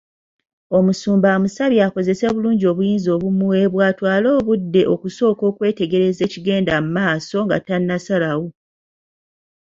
[0.77, 8.47] Omusumba amusabye akozese bulungi obuyinza obumuweebwa atwale obudde okusooka okwetegereza ekigenda mumaaso nga tannasalawo.